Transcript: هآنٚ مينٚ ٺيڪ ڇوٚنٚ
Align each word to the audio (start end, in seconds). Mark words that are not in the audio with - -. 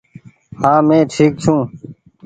هآنٚ 0.61 0.85
مينٚ 0.87 1.09
ٺيڪ 1.13 1.33
ڇوٚنٚ 1.43 1.67